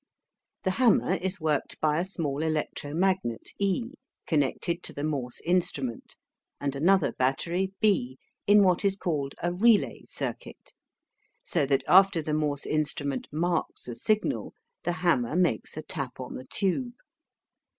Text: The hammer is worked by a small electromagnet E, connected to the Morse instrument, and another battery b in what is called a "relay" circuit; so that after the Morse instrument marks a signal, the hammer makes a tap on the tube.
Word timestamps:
The 0.63 0.71
hammer 0.81 1.13
is 1.13 1.39
worked 1.39 1.79
by 1.79 1.99
a 1.99 2.03
small 2.05 2.41
electromagnet 2.41 3.51
E, 3.59 3.91
connected 4.25 4.81
to 4.81 4.93
the 4.93 5.03
Morse 5.03 5.39
instrument, 5.41 6.15
and 6.59 6.75
another 6.75 7.11
battery 7.11 7.73
b 7.79 8.17
in 8.47 8.63
what 8.63 8.83
is 8.83 8.95
called 8.95 9.35
a 9.43 9.53
"relay" 9.53 10.01
circuit; 10.05 10.73
so 11.43 11.67
that 11.67 11.83
after 11.87 12.23
the 12.23 12.33
Morse 12.33 12.65
instrument 12.65 13.27
marks 13.31 13.87
a 13.87 13.93
signal, 13.93 14.55
the 14.85 14.91
hammer 15.05 15.35
makes 15.35 15.77
a 15.77 15.83
tap 15.83 16.19
on 16.19 16.33
the 16.33 16.45
tube. 16.45 16.95